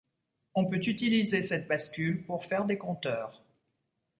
[0.55, 3.43] On peut utiliser cette bascule pour faire des compteurs.